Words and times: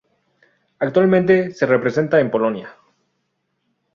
Actualmente 0.79 1.51
se 1.53 1.67
representa 1.67 2.19
en 2.19 2.31
Polonia. 2.31 2.75